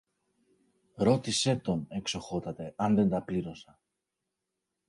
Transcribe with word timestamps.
Ρώτησε 0.95 1.55
τον, 1.55 1.85
Εξοχότατε, 1.89 2.73
αν 2.75 2.95
δεν 2.95 3.09
τα 3.09 3.21
πλήρωσα! 3.23 3.79